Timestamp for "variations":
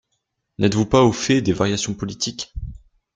1.53-1.93